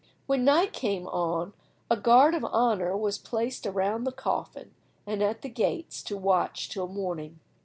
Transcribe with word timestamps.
When 0.25 0.43
night 0.45 0.73
came 0.73 1.05
on 1.05 1.53
a 1.87 1.95
guard 1.95 2.33
of 2.33 2.43
honour 2.43 2.97
was 2.97 3.19
placed 3.19 3.67
around 3.67 4.03
the 4.05 4.11
coffin 4.11 4.73
and 5.05 5.21
at 5.21 5.43
the 5.43 5.47
gates 5.47 6.01
to 6.05 6.17
watch 6.17 6.69
till 6.71 6.87
morning. 6.87 7.39